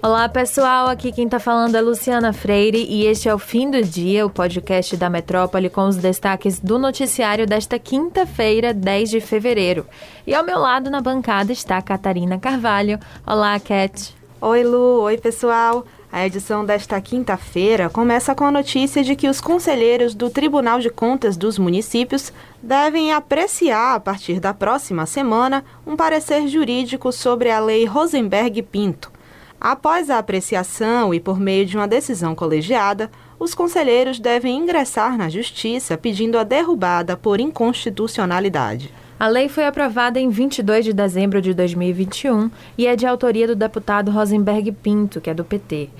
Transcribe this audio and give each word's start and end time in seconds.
Olá 0.00 0.28
pessoal, 0.28 0.86
aqui 0.86 1.10
quem 1.10 1.28
tá 1.28 1.40
falando 1.40 1.74
é 1.74 1.80
Luciana 1.80 2.32
Freire 2.32 2.86
e 2.88 3.04
este 3.04 3.28
é 3.28 3.34
o 3.34 3.38
Fim 3.38 3.68
do 3.68 3.82
Dia, 3.82 4.24
o 4.24 4.30
podcast 4.30 4.96
da 4.96 5.10
Metrópole 5.10 5.68
com 5.68 5.88
os 5.88 5.96
destaques 5.96 6.60
do 6.60 6.78
noticiário 6.78 7.48
desta 7.48 7.80
quinta-feira, 7.80 8.72
10 8.72 9.10
de 9.10 9.20
fevereiro. 9.20 9.84
E 10.24 10.32
ao 10.32 10.44
meu 10.44 10.60
lado 10.60 10.88
na 10.88 11.00
bancada 11.00 11.50
está 11.50 11.82
Catarina 11.82 12.38
Carvalho. 12.38 13.00
Olá, 13.26 13.58
Cat. 13.58 14.14
Oi, 14.40 14.62
Lu. 14.62 15.00
Oi, 15.00 15.18
pessoal. 15.18 15.84
A 16.12 16.24
edição 16.24 16.64
desta 16.64 17.00
quinta-feira 17.00 17.90
começa 17.90 18.36
com 18.36 18.44
a 18.44 18.52
notícia 18.52 19.02
de 19.02 19.16
que 19.16 19.28
os 19.28 19.40
conselheiros 19.40 20.14
do 20.14 20.30
Tribunal 20.30 20.78
de 20.78 20.90
Contas 20.90 21.36
dos 21.36 21.58
municípios 21.58 22.32
devem 22.62 23.12
apreciar, 23.12 23.96
a 23.96 24.00
partir 24.00 24.38
da 24.38 24.54
próxima 24.54 25.06
semana, 25.06 25.64
um 25.84 25.96
parecer 25.96 26.46
jurídico 26.46 27.10
sobre 27.10 27.50
a 27.50 27.58
Lei 27.58 27.84
Rosenberg-Pinto. 27.84 29.17
Após 29.60 30.08
a 30.08 30.18
apreciação 30.18 31.12
e 31.12 31.18
por 31.18 31.40
meio 31.40 31.66
de 31.66 31.76
uma 31.76 31.88
decisão 31.88 32.34
colegiada, 32.34 33.10
os 33.40 33.54
conselheiros 33.54 34.20
devem 34.20 34.56
ingressar 34.56 35.18
na 35.18 35.28
Justiça 35.28 35.98
pedindo 35.98 36.38
a 36.38 36.44
derrubada 36.44 37.16
por 37.16 37.40
inconstitucionalidade. 37.40 38.94
A 39.20 39.26
lei 39.26 39.48
foi 39.48 39.66
aprovada 39.66 40.20
em 40.20 40.30
22 40.30 40.84
de 40.84 40.92
dezembro 40.92 41.42
de 41.42 41.52
2021 41.52 42.48
e 42.78 42.86
é 42.86 42.94
de 42.94 43.04
autoria 43.04 43.48
do 43.48 43.56
deputado 43.56 44.12
Rosenberg 44.12 44.70
Pinto, 44.70 45.20
que 45.20 45.28
é 45.28 45.34
do 45.34 45.44
PT. 45.44 45.90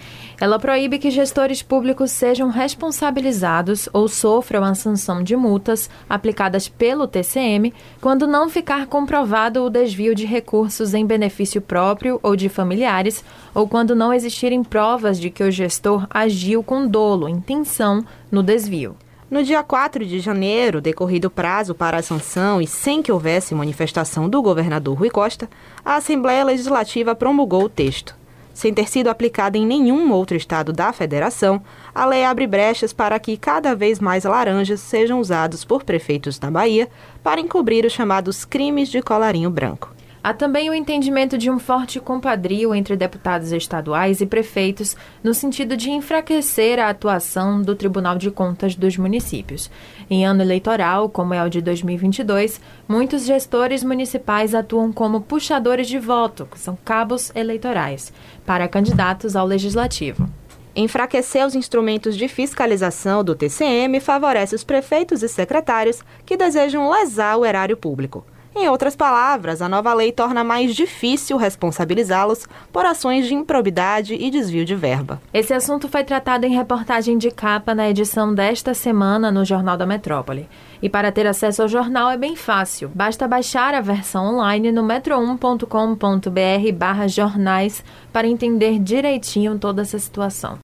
Ela 0.41 0.57
proíbe 0.57 1.01
que 1.01 1.11
gestores 1.11 1.61
públicos 1.61 2.13
sejam 2.13 2.49
responsabilizados 2.49 3.89
ou 3.93 4.07
sofram 4.07 4.63
a 4.63 4.73
sanção 4.77 5.21
de 5.21 5.35
multas 5.35 5.91
aplicadas 6.09 6.69
pelo 6.69 7.09
TCM 7.09 7.75
quando 8.01 8.25
não 8.25 8.49
ficar 8.49 8.87
comprovado 8.87 9.65
o 9.65 9.71
desvio 9.71 10.15
de 10.15 10.25
recursos 10.25 10.95
em 10.95 11.05
benefício 11.05 11.61
próprio 11.61 12.21
ou 12.23 12.37
de 12.37 12.49
familiares, 12.49 13.25
ou 13.53 13.67
quando 13.67 13.97
não 13.97 14.15
existirem 14.15 14.63
provas 14.63 15.19
de 15.19 15.29
que 15.29 15.43
o 15.43 15.51
gestor 15.51 16.07
agiu 16.09 16.63
com 16.63 16.87
dolo, 16.87 17.29
intenção 17.29 18.05
no 18.31 18.45
desvio. 18.45 18.95
No 19.31 19.45
dia 19.45 19.63
4 19.63 20.07
de 20.07 20.21
janeiro, 20.21 20.81
decorrido 20.81 21.27
o 21.27 21.31
prazo 21.31 21.75
para 21.75 21.99
a 21.99 22.03
sanção 22.03 22.63
e 22.63 22.67
sem 22.67 23.03
que 23.03 23.13
houvesse 23.13 23.55
manifestação 23.55 24.27
do 24.27 24.41
governador 24.41 24.97
Rui 24.97 25.11
Costa, 25.11 25.51
a 25.85 25.97
Assembleia 25.97 26.43
Legislativa 26.43 27.15
promulgou 27.15 27.65
o 27.65 27.69
texto. 27.69 28.17
Sem 28.55 28.73
ter 28.73 28.89
sido 28.89 29.09
aplicada 29.09 29.59
em 29.59 29.67
nenhum 29.67 30.11
outro 30.13 30.35
estado 30.35 30.73
da 30.73 30.95
federação, 30.95 31.63
a 31.95 32.07
lei 32.07 32.25
abre 32.25 32.47
brechas 32.47 32.91
para 32.91 33.19
que 33.19 33.37
cada 33.37 33.77
vez 33.77 34.01
mais 34.01 34.25
laranjas 34.25 34.81
sejam 34.81 35.21
usados 35.21 35.63
por 35.63 35.85
prefeitos 35.85 36.39
da 36.39 36.51
Bahia 36.51 36.89
para 37.23 37.39
encobrir 37.39 37.85
os 37.85 37.93
chamados 37.93 38.47
crimes 38.47 38.89
de 38.89 39.03
colarinho 39.03 39.51
branco. 39.51 39.98
Há 40.23 40.35
também 40.35 40.69
o 40.69 40.75
entendimento 40.75 41.39
de 41.39 41.49
um 41.49 41.59
forte 41.59 42.01
compadrio 42.01 42.75
entre 42.75 42.97
deputados 42.97 43.53
estaduais 43.53 44.21
e 44.21 44.27
prefeitos 44.27 44.97
no 45.23 45.33
sentido 45.33 45.77
de 45.77 45.91
enfraquecer 45.91 46.81
a 46.81 46.89
atuação 46.89 47.63
do 47.63 47.75
Tribunal 47.75 48.19
de 48.19 48.31
Contas 48.31 48.75
dos 48.75 48.97
municípios. 48.97 49.71
Em 50.11 50.27
ano 50.27 50.43
eleitoral, 50.43 51.09
como 51.09 51.35
é 51.35 51.45
o 51.45 51.49
de 51.49 51.61
2022, 51.61 52.61
muitos 52.89 53.25
gestores 53.25 53.85
municipais 53.85 54.55
atuam 54.55 54.93
como 54.93 55.21
puxadores 55.21 55.87
de 55.87 55.99
voto, 56.01 56.47
que 56.51 56.59
são 56.59 56.77
cabos 56.85 57.31
eleitorais, 57.35 58.13
para 58.45 58.67
candidatos 58.67 59.37
ao 59.37 59.47
legislativo. 59.47 60.29
Enfraquecer 60.75 61.47
os 61.47 61.55
instrumentos 61.55 62.17
de 62.17 62.29
fiscalização 62.29 63.23
do 63.23 63.35
TCM 63.35 64.01
favorece 64.01 64.55
os 64.55 64.65
prefeitos 64.65 65.23
e 65.23 65.29
secretários 65.29 66.03
que 66.27 66.37
desejam 66.37 66.91
lesar 66.91 67.37
o 67.37 67.45
erário 67.45 67.77
público. 67.77 68.25
Em 68.61 68.69
outras 68.69 68.97
palavras, 68.97 69.63
a 69.63 69.69
nova 69.69 69.95
lei 69.95 70.11
torna 70.11 70.43
mais 70.43 70.75
difícil 70.75 71.37
responsabilizá-los 71.37 72.45
por 72.73 72.85
ações 72.85 73.29
de 73.29 73.33
improbidade 73.33 74.17
e 74.17 74.29
desvio 74.33 74.65
de 74.65 74.75
verba. 74.75 75.23
Esse 75.33 75.55
assunto 75.55 75.89
foi 75.89 76.03
tratado 76.03 76.45
em 76.45 76.57
reportagem 76.57 77.17
de 77.17 77.31
capa 77.31 77.73
na 77.73 77.89
edição 77.89 78.35
desta 78.35 78.75
semana 78.75 79.31
no 79.31 79.45
Jornal 79.45 79.77
da 79.77 79.87
Metrópole. 79.87 80.49
E 80.83 80.89
para 80.89 81.13
ter 81.13 81.25
acesso 81.25 81.63
ao 81.63 81.69
jornal 81.69 82.11
é 82.11 82.17
bem 82.17 82.35
fácil. 82.35 82.91
Basta 82.93 83.29
baixar 83.29 83.75
a 83.75 83.81
versão 83.81 84.35
online 84.35 84.73
no 84.73 84.83
metro1.com.br 84.83 86.73
barra 86.75 87.07
jornais 87.07 87.85
para 88.13 88.27
entender 88.27 88.81
direitinho 88.81 89.57
toda 89.57 89.83
essa 89.83 90.01
situação. 90.01 90.59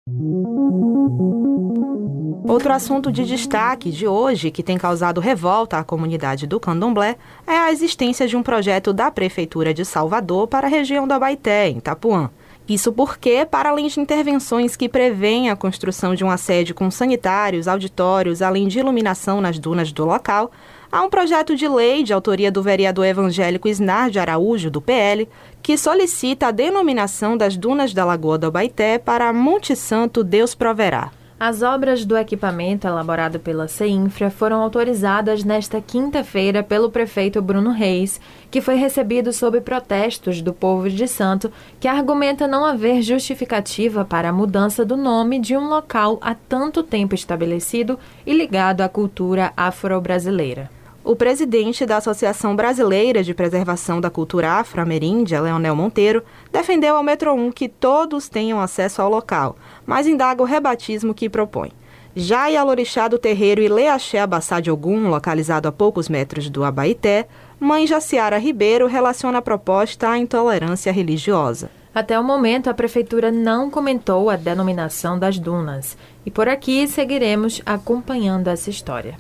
Outro 2.47 2.75
assunto 2.75 3.11
de 3.11 3.25
destaque 3.25 3.91
de 3.91 4.07
hoje, 4.07 4.51
que 4.51 4.63
tem 4.63 4.77
causado 4.77 5.19
revolta 5.19 5.79
à 5.79 5.83
comunidade 5.83 6.47
do 6.47 6.61
candomblé, 6.61 7.17
é 7.47 7.57
a 7.57 7.73
existência 7.73 8.29
de 8.29 8.37
um 8.37 8.43
projeto 8.43 8.93
da 8.93 9.11
Prefeitura 9.11 9.73
de 9.73 9.83
Salvador 9.83 10.47
para 10.47 10.67
a 10.67 10.71
região 10.71 11.09
da 11.09 11.19
Baité, 11.19 11.71
em 11.71 11.79
Itapuã. 11.79 12.29
Isso 12.69 12.93
porque, 12.93 13.47
para 13.51 13.71
além 13.71 13.87
de 13.87 13.99
intervenções 13.99 14.77
que 14.77 14.91
prevêem 14.91 15.49
a 15.49 15.57
construção 15.57 16.15
de 16.15 16.23
uma 16.23 16.37
sede 16.37 16.75
com 16.75 16.91
sanitários, 16.91 17.67
auditórios, 17.67 18.43
além 18.43 18.69
de 18.69 18.79
iluminação 18.79 19.41
nas 19.41 19.59
dunas 19.59 19.91
do 19.91 20.05
local, 20.05 20.53
há 20.93 21.01
um 21.01 21.09
projeto 21.09 21.57
de 21.57 21.67
lei 21.67 22.03
de 22.03 22.13
autoria 22.13 22.53
do 22.53 22.63
vereador 22.63 23.07
evangélico 23.07 23.69
Isnar 23.69 24.11
de 24.11 24.19
Araújo, 24.19 24.71
do 24.71 24.83
PL, 24.83 25.27
que 25.63 25.79
solicita 25.79 26.49
a 26.49 26.51
denominação 26.51 27.39
das 27.39 27.57
dunas 27.57 27.95
da 27.95 28.05
Lagoa 28.05 28.37
do 28.37 28.53
Baité 28.53 28.99
para 28.99 29.33
Monte 29.33 29.75
Santo 29.75 30.23
Deus 30.23 30.55
Proverá. 30.55 31.11
As 31.39 31.63
obras 31.63 32.05
do 32.05 32.17
equipamento 32.17 32.87
elaborado 32.87 33.41
pela 33.41 33.67
CEINFRA 33.67 34.31
foram 34.31 34.63
autorizadas 34.63 35.43
nesta 35.43 35.81
quinta-feira 35.81 36.63
pelo 36.63 36.91
prefeito 36.91 37.43
Bruno 37.43 37.73
Reis, 37.73 38.21
que 38.53 38.61
foi 38.61 38.77
recebido 38.77 39.33
sob 39.33 39.61
protestos 39.61 40.41
do 40.41 40.55
povo 40.55 40.89
de 40.89 41.09
Santo, 41.09 41.51
que 41.81 41.89
argumenta 41.89 42.47
não 42.47 42.65
haver 42.65 43.03
justificativa 43.03 44.05
para 44.05 44.29
a 44.29 44.33
mudança 44.33 44.85
do 44.85 44.97
nome 44.97 45.41
de 45.41 45.57
um 45.57 45.69
local 45.69 46.19
há 46.21 46.37
tanto 46.37 46.85
tempo 46.85 47.17
estabelecido 47.17 47.99
e 48.25 48.33
ligado 48.33 48.83
à 48.83 48.89
cultura 48.89 49.53
afro-brasileira. 49.57 50.71
O 51.05 51.15
presidente 51.15 51.85
da 51.85 51.99
Associação 51.99 52.57
Brasileira 52.57 53.23
de 53.23 53.35
Preservação 53.35 54.01
da 54.01 54.09
Cultura 54.09 54.53
Afro-Ameríndia, 54.53 55.39
Leonel 55.39 55.77
Monteiro, 55.77 56.23
defendeu 56.51 56.97
ao 56.97 57.03
Metro 57.03 57.31
1 57.35 57.53
que 57.53 57.69
todos 57.69 58.27
tenham 58.27 58.59
acesso 58.59 59.03
ao 59.03 59.11
local, 59.11 59.55
mas 59.85 60.07
indaga 60.07 60.43
o 60.43 60.47
rebatismo 60.47 61.13
que 61.13 61.29
propõe. 61.29 61.73
Já 62.17 62.51
em 62.51 62.57
Alorixá 62.57 63.07
do 63.07 63.19
Terreiro 63.19 63.61
e 63.61 63.69
Leaxé 63.69 64.19
Abassá 64.19 64.61
de 64.61 64.71
Ogum, 64.71 65.09
localizado 65.11 65.69
a 65.69 65.73
poucos 65.73 66.09
metros 66.09 66.49
do 66.49 66.65
Abaité, 66.65 67.29
mãe 67.61 67.87
Jaciara 67.87 68.39
Ribeiro 68.39 68.87
relaciona 68.87 69.39
a 69.39 69.43
proposta 69.43 70.09
à 70.09 70.17
intolerância 70.17 70.91
religiosa. 70.91 71.71
Até 71.95 72.19
o 72.19 72.25
momento, 72.25 72.71
a 72.71 72.75
Prefeitura 72.75 73.31
não 73.31 73.69
comentou 73.69 74.31
a 74.31 74.37
denominação 74.37 75.19
das 75.19 75.39
dunas. 75.39 75.99
E 76.25 76.31
por 76.31 76.49
aqui 76.49 76.89
seguiremos 76.89 77.61
acompanhando 77.67 78.49
essa 78.49 78.71
história. 78.71 79.19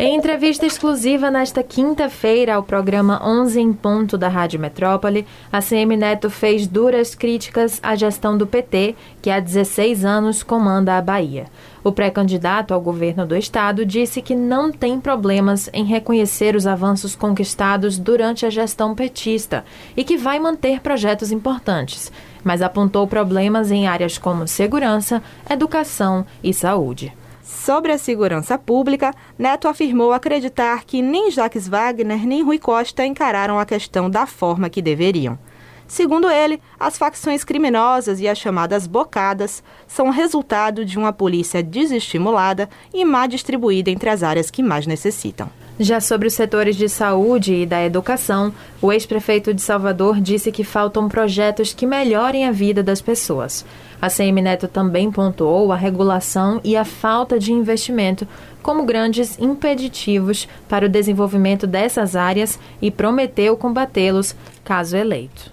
Em 0.00 0.14
entrevista 0.14 0.64
exclusiva 0.64 1.28
nesta 1.28 1.60
quinta-feira 1.60 2.54
ao 2.54 2.62
programa 2.62 3.20
11 3.20 3.60
em 3.60 3.72
ponto 3.72 4.16
da 4.16 4.28
Rádio 4.28 4.60
Metrópole, 4.60 5.26
a 5.52 5.60
CM 5.60 5.96
Neto 5.96 6.30
fez 6.30 6.68
duras 6.68 7.16
críticas 7.16 7.80
à 7.82 7.96
gestão 7.96 8.38
do 8.38 8.46
PT, 8.46 8.94
que 9.20 9.28
há 9.28 9.40
16 9.40 10.04
anos 10.04 10.44
comanda 10.44 10.96
a 10.96 11.02
Bahia. 11.02 11.46
O 11.82 11.90
pré-candidato 11.90 12.72
ao 12.72 12.80
governo 12.80 13.26
do 13.26 13.34
estado 13.34 13.84
disse 13.84 14.22
que 14.22 14.36
não 14.36 14.70
tem 14.70 15.00
problemas 15.00 15.68
em 15.72 15.84
reconhecer 15.84 16.54
os 16.54 16.64
avanços 16.64 17.16
conquistados 17.16 17.98
durante 17.98 18.46
a 18.46 18.50
gestão 18.50 18.94
petista 18.94 19.64
e 19.96 20.04
que 20.04 20.16
vai 20.16 20.38
manter 20.38 20.78
projetos 20.78 21.32
importantes, 21.32 22.12
mas 22.44 22.62
apontou 22.62 23.04
problemas 23.08 23.72
em 23.72 23.88
áreas 23.88 24.16
como 24.16 24.46
segurança, 24.46 25.20
educação 25.50 26.24
e 26.40 26.54
saúde. 26.54 27.12
Sobre 27.48 27.92
a 27.92 27.96
segurança 27.96 28.58
pública, 28.58 29.14
Neto 29.38 29.68
afirmou 29.68 30.12
acreditar 30.12 30.84
que 30.84 31.00
nem 31.00 31.30
Jacques 31.30 31.66
Wagner 31.66 32.26
nem 32.26 32.42
Rui 32.42 32.58
Costa 32.58 33.06
encararam 33.06 33.58
a 33.58 33.64
questão 33.64 34.10
da 34.10 34.26
forma 34.26 34.68
que 34.68 34.82
deveriam. 34.82 35.38
Segundo 35.86 36.28
ele, 36.28 36.60
as 36.78 36.98
facções 36.98 37.44
criminosas 37.44 38.20
e 38.20 38.28
as 38.28 38.36
chamadas 38.36 38.86
bocadas 38.86 39.62
são 39.86 40.10
resultado 40.10 40.84
de 40.84 40.98
uma 40.98 41.10
polícia 41.10 41.62
desestimulada 41.62 42.68
e 42.92 43.02
má 43.02 43.26
distribuída 43.26 43.90
entre 43.90 44.10
as 44.10 44.22
áreas 44.22 44.50
que 44.50 44.62
mais 44.62 44.86
necessitam. 44.86 45.48
Já 45.80 46.00
sobre 46.00 46.26
os 46.26 46.34
setores 46.34 46.74
de 46.74 46.88
saúde 46.88 47.54
e 47.54 47.66
da 47.66 47.84
educação, 47.84 48.52
o 48.82 48.92
ex-prefeito 48.92 49.54
de 49.54 49.62
Salvador 49.62 50.20
disse 50.20 50.50
que 50.50 50.64
faltam 50.64 51.08
projetos 51.08 51.72
que 51.72 51.86
melhorem 51.86 52.46
a 52.46 52.50
vida 52.50 52.82
das 52.82 53.00
pessoas. 53.00 53.64
A 54.02 54.08
CM 54.08 54.42
Neto 54.42 54.66
também 54.66 55.10
pontuou 55.10 55.70
a 55.70 55.76
regulação 55.76 56.60
e 56.64 56.76
a 56.76 56.84
falta 56.84 57.38
de 57.38 57.52
investimento 57.52 58.26
como 58.60 58.84
grandes 58.84 59.38
impeditivos 59.38 60.48
para 60.68 60.86
o 60.86 60.88
desenvolvimento 60.88 61.64
dessas 61.64 62.16
áreas 62.16 62.58
e 62.82 62.90
prometeu 62.90 63.56
combatê-los 63.56 64.34
caso 64.64 64.96
eleito. 64.96 65.52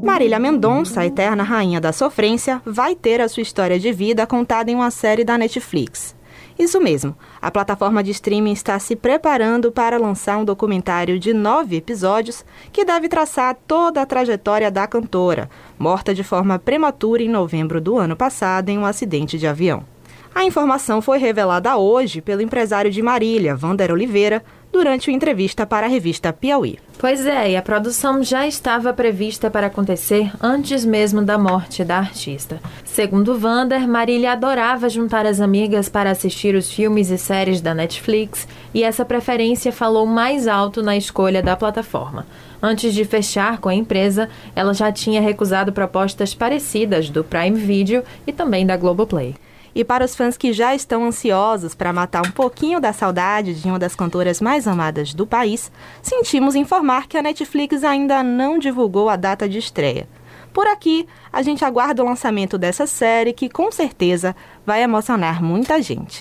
Marília 0.00 0.38
Mendonça, 0.38 1.00
a 1.00 1.06
eterna 1.06 1.42
rainha 1.42 1.80
da 1.80 1.92
sofrência, 1.92 2.62
vai 2.64 2.94
ter 2.94 3.20
a 3.20 3.28
sua 3.28 3.42
história 3.42 3.80
de 3.80 3.90
vida 3.90 4.26
contada 4.26 4.70
em 4.70 4.74
uma 4.74 4.90
série 4.90 5.24
da 5.24 5.36
Netflix. 5.36 6.14
Isso 6.58 6.80
mesmo, 6.80 7.16
a 7.42 7.50
plataforma 7.50 8.02
de 8.02 8.12
streaming 8.12 8.52
está 8.52 8.78
se 8.78 8.94
preparando 8.94 9.72
para 9.72 9.98
lançar 9.98 10.38
um 10.38 10.44
documentário 10.44 11.18
de 11.18 11.32
nove 11.34 11.76
episódios 11.76 12.44
que 12.72 12.84
deve 12.84 13.08
traçar 13.08 13.56
toda 13.66 14.00
a 14.00 14.06
trajetória 14.06 14.70
da 14.70 14.86
cantora, 14.86 15.50
morta 15.76 16.14
de 16.14 16.22
forma 16.22 16.56
prematura 16.58 17.24
em 17.24 17.28
novembro 17.28 17.80
do 17.80 17.98
ano 17.98 18.14
passado 18.14 18.68
em 18.68 18.78
um 18.78 18.86
acidente 18.86 19.36
de 19.36 19.48
avião. 19.48 19.84
A 20.32 20.44
informação 20.44 21.00
foi 21.02 21.18
revelada 21.18 21.76
hoje 21.76 22.20
pelo 22.20 22.42
empresário 22.42 22.90
de 22.90 23.02
Marília, 23.02 23.54
Vander 23.54 23.92
Oliveira, 23.92 24.44
durante 24.74 25.08
uma 25.08 25.14
entrevista 25.14 25.64
para 25.64 25.86
a 25.86 25.88
revista 25.88 26.32
Piauí. 26.32 26.80
Pois 26.98 27.24
é, 27.24 27.52
e 27.52 27.56
a 27.56 27.62
produção 27.62 28.24
já 28.24 28.44
estava 28.44 28.92
prevista 28.92 29.48
para 29.48 29.68
acontecer 29.68 30.32
antes 30.42 30.84
mesmo 30.84 31.22
da 31.22 31.38
morte 31.38 31.84
da 31.84 31.98
artista. 31.98 32.60
Segundo 32.84 33.38
Vander, 33.38 33.86
Marília 33.86 34.32
adorava 34.32 34.88
juntar 34.88 35.26
as 35.26 35.40
amigas 35.40 35.88
para 35.88 36.10
assistir 36.10 36.56
os 36.56 36.72
filmes 36.72 37.10
e 37.10 37.16
séries 37.16 37.60
da 37.60 37.72
Netflix, 37.72 38.48
e 38.74 38.82
essa 38.82 39.04
preferência 39.04 39.70
falou 39.70 40.06
mais 40.06 40.48
alto 40.48 40.82
na 40.82 40.96
escolha 40.96 41.40
da 41.40 41.54
plataforma. 41.54 42.26
Antes 42.60 42.92
de 42.92 43.04
fechar 43.04 43.58
com 43.58 43.68
a 43.68 43.74
empresa, 43.74 44.28
ela 44.56 44.74
já 44.74 44.90
tinha 44.90 45.20
recusado 45.20 45.72
propostas 45.72 46.34
parecidas 46.34 47.08
do 47.08 47.22
Prime 47.22 47.58
Video 47.58 48.02
e 48.26 48.32
também 48.32 48.66
da 48.66 48.76
Globoplay. 48.76 49.36
E 49.74 49.82
para 49.82 50.04
os 50.04 50.14
fãs 50.14 50.36
que 50.36 50.52
já 50.52 50.74
estão 50.74 51.04
ansiosos 51.04 51.74
para 51.74 51.92
matar 51.92 52.24
um 52.24 52.30
pouquinho 52.30 52.80
da 52.80 52.92
saudade 52.92 53.54
de 53.54 53.66
uma 53.66 53.78
das 53.78 53.96
cantoras 53.96 54.40
mais 54.40 54.68
amadas 54.68 55.12
do 55.12 55.26
país, 55.26 55.70
sentimos 56.00 56.54
informar 56.54 57.08
que 57.08 57.18
a 57.18 57.22
Netflix 57.22 57.82
ainda 57.82 58.22
não 58.22 58.58
divulgou 58.58 59.08
a 59.08 59.16
data 59.16 59.48
de 59.48 59.58
estreia. 59.58 60.06
Por 60.52 60.68
aqui, 60.68 61.08
a 61.32 61.42
gente 61.42 61.64
aguarda 61.64 62.02
o 62.02 62.06
lançamento 62.06 62.56
dessa 62.56 62.86
série 62.86 63.32
que 63.32 63.48
com 63.48 63.72
certeza 63.72 64.36
vai 64.64 64.84
emocionar 64.84 65.42
muita 65.42 65.82
gente. 65.82 66.20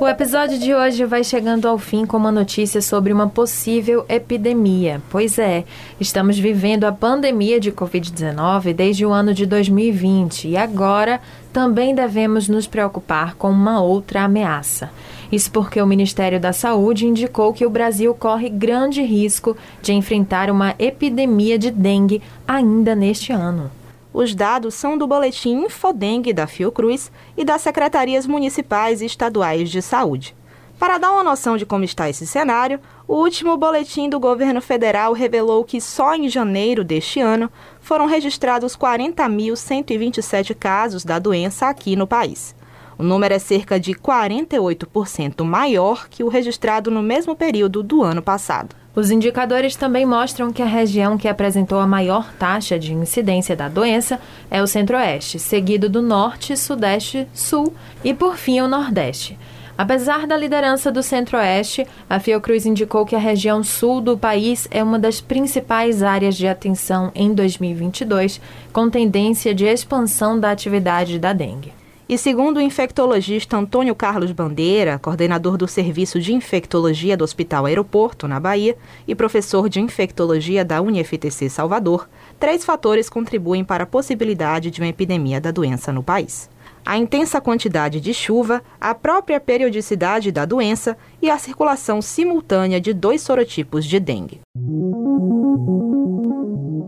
O 0.00 0.06
episódio 0.06 0.60
de 0.60 0.72
hoje 0.72 1.04
vai 1.04 1.24
chegando 1.24 1.66
ao 1.66 1.76
fim 1.76 2.06
com 2.06 2.16
uma 2.16 2.30
notícia 2.30 2.80
sobre 2.80 3.12
uma 3.12 3.28
possível 3.28 4.06
epidemia. 4.08 5.02
Pois 5.10 5.40
é, 5.40 5.64
estamos 5.98 6.38
vivendo 6.38 6.84
a 6.84 6.92
pandemia 6.92 7.58
de 7.58 7.72
Covid-19 7.72 8.72
desde 8.74 9.04
o 9.04 9.10
ano 9.10 9.34
de 9.34 9.44
2020 9.44 10.50
e 10.50 10.56
agora 10.56 11.20
também 11.52 11.96
devemos 11.96 12.48
nos 12.48 12.68
preocupar 12.68 13.34
com 13.34 13.50
uma 13.50 13.82
outra 13.82 14.22
ameaça. 14.22 14.88
Isso 15.32 15.50
porque 15.50 15.82
o 15.82 15.86
Ministério 15.86 16.38
da 16.38 16.52
Saúde 16.52 17.04
indicou 17.04 17.52
que 17.52 17.66
o 17.66 17.70
Brasil 17.70 18.14
corre 18.14 18.48
grande 18.48 19.02
risco 19.02 19.56
de 19.82 19.92
enfrentar 19.92 20.48
uma 20.48 20.76
epidemia 20.78 21.58
de 21.58 21.72
dengue 21.72 22.22
ainda 22.46 22.94
neste 22.94 23.32
ano. 23.32 23.68
Os 24.12 24.34
dados 24.34 24.74
são 24.74 24.96
do 24.96 25.06
boletim 25.06 25.64
Infodengue 25.64 26.32
da 26.32 26.46
Fiocruz 26.46 27.12
e 27.36 27.44
das 27.44 27.62
secretarias 27.62 28.26
municipais 28.26 29.00
e 29.00 29.06
estaduais 29.06 29.70
de 29.70 29.82
saúde. 29.82 30.34
Para 30.78 30.96
dar 30.96 31.10
uma 31.10 31.24
noção 31.24 31.56
de 31.56 31.66
como 31.66 31.82
está 31.82 32.08
esse 32.08 32.24
cenário, 32.26 32.78
o 33.06 33.16
último 33.16 33.56
boletim 33.56 34.08
do 34.08 34.20
governo 34.20 34.60
federal 34.60 35.12
revelou 35.12 35.64
que 35.64 35.80
só 35.80 36.14
em 36.14 36.28
janeiro 36.28 36.84
deste 36.84 37.20
ano 37.20 37.50
foram 37.80 38.06
registrados 38.06 38.76
40.127 38.76 40.54
casos 40.54 41.04
da 41.04 41.18
doença 41.18 41.66
aqui 41.66 41.96
no 41.96 42.06
país. 42.06 42.54
O 42.96 43.02
número 43.02 43.34
é 43.34 43.38
cerca 43.38 43.78
de 43.78 43.92
48% 43.92 45.44
maior 45.44 46.08
que 46.08 46.22
o 46.22 46.28
registrado 46.28 46.90
no 46.90 47.02
mesmo 47.02 47.34
período 47.34 47.82
do 47.82 48.02
ano 48.02 48.22
passado. 48.22 48.74
Os 48.98 49.12
indicadores 49.12 49.76
também 49.76 50.04
mostram 50.04 50.52
que 50.52 50.60
a 50.60 50.66
região 50.66 51.16
que 51.16 51.28
apresentou 51.28 51.78
a 51.78 51.86
maior 51.86 52.32
taxa 52.32 52.76
de 52.76 52.92
incidência 52.92 53.54
da 53.54 53.68
doença 53.68 54.18
é 54.50 54.60
o 54.60 54.66
Centro-Oeste, 54.66 55.38
seguido 55.38 55.88
do 55.88 56.02
Norte, 56.02 56.56
Sudeste, 56.56 57.28
Sul 57.32 57.72
e, 58.02 58.12
por 58.12 58.36
fim, 58.36 58.60
o 58.60 58.66
Nordeste. 58.66 59.38
Apesar 59.78 60.26
da 60.26 60.36
liderança 60.36 60.90
do 60.90 61.00
Centro-Oeste, 61.00 61.86
a 62.10 62.18
Fiocruz 62.18 62.66
indicou 62.66 63.06
que 63.06 63.14
a 63.14 63.20
região 63.20 63.62
sul 63.62 64.00
do 64.00 64.18
país 64.18 64.66
é 64.68 64.82
uma 64.82 64.98
das 64.98 65.20
principais 65.20 66.02
áreas 66.02 66.34
de 66.34 66.48
atenção 66.48 67.12
em 67.14 67.32
2022, 67.32 68.40
com 68.72 68.90
tendência 68.90 69.54
de 69.54 69.64
expansão 69.64 70.40
da 70.40 70.50
atividade 70.50 71.20
da 71.20 71.32
dengue. 71.32 71.77
E 72.08 72.16
segundo 72.16 72.56
o 72.56 72.60
infectologista 72.62 73.58
Antônio 73.58 73.94
Carlos 73.94 74.32
Bandeira, 74.32 74.98
coordenador 74.98 75.58
do 75.58 75.68
Serviço 75.68 76.18
de 76.18 76.32
Infectologia 76.32 77.18
do 77.18 77.22
Hospital 77.22 77.66
Aeroporto, 77.66 78.26
na 78.26 78.40
Bahia, 78.40 78.78
e 79.06 79.14
professor 79.14 79.68
de 79.68 79.78
Infectologia 79.78 80.64
da 80.64 80.80
UniFTC 80.80 81.50
Salvador, 81.50 82.08
três 82.40 82.64
fatores 82.64 83.10
contribuem 83.10 83.62
para 83.62 83.84
a 83.84 83.86
possibilidade 83.86 84.70
de 84.70 84.80
uma 84.80 84.88
epidemia 84.88 85.38
da 85.38 85.50
doença 85.50 85.92
no 85.92 86.02
país 86.02 86.48
a 86.88 86.96
intensa 86.96 87.38
quantidade 87.38 88.00
de 88.00 88.14
chuva, 88.14 88.62
a 88.80 88.94
própria 88.94 89.38
periodicidade 89.38 90.32
da 90.32 90.46
doença 90.46 90.96
e 91.20 91.28
a 91.28 91.36
circulação 91.36 92.00
simultânea 92.00 92.80
de 92.80 92.94
dois 92.94 93.20
sorotipos 93.20 93.84
de 93.84 94.00
dengue. 94.00 94.40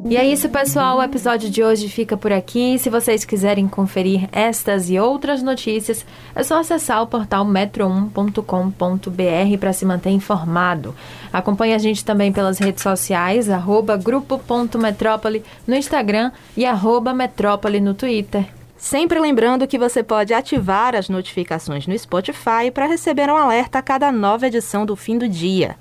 E 0.08 0.16
é 0.16 0.24
isso, 0.24 0.48
pessoal. 0.48 0.96
O 0.96 1.02
episódio 1.02 1.50
de 1.50 1.62
hoje 1.62 1.90
fica 1.90 2.16
por 2.16 2.32
aqui. 2.32 2.78
Se 2.78 2.88
vocês 2.88 3.26
quiserem 3.26 3.68
conferir 3.68 4.26
estas 4.32 4.88
e 4.88 4.98
outras 4.98 5.42
notícias, 5.42 6.06
é 6.34 6.42
só 6.42 6.60
acessar 6.60 7.02
o 7.02 7.06
portal 7.06 7.44
metro1.com.br 7.44 9.58
para 9.60 9.72
se 9.74 9.84
manter 9.84 10.10
informado. 10.10 10.94
Acompanhe 11.30 11.74
a 11.74 11.78
gente 11.78 12.06
também 12.06 12.32
pelas 12.32 12.58
redes 12.58 12.82
sociais, 12.82 13.50
arroba 13.50 13.98
grupo.metrópole 13.98 15.44
no 15.66 15.76
Instagram 15.76 16.32
e 16.56 16.64
arroba 16.64 17.12
metrópole 17.12 17.80
no 17.80 17.92
Twitter. 17.92 18.59
Sempre 18.80 19.20
lembrando 19.20 19.66
que 19.66 19.78
você 19.78 20.02
pode 20.02 20.32
ativar 20.32 20.96
as 20.96 21.10
notificações 21.10 21.86
no 21.86 21.96
Spotify 21.96 22.70
para 22.72 22.86
receber 22.86 23.28
um 23.28 23.36
alerta 23.36 23.78
a 23.78 23.82
cada 23.82 24.10
nova 24.10 24.46
edição 24.46 24.86
do 24.86 24.96
fim 24.96 25.18
do 25.18 25.28
dia. 25.28 25.76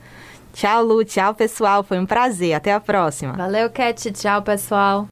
Tchau, 0.53 0.83
Lu. 0.83 1.05
Tchau, 1.05 1.33
pessoal. 1.33 1.81
Foi 1.81 1.97
um 1.97 2.05
prazer. 2.05 2.53
Até 2.53 2.73
a 2.73 2.79
próxima. 2.79 3.33
Valeu, 3.33 3.69
Cat. 3.69 4.11
Tchau, 4.11 4.41
pessoal. 4.41 5.07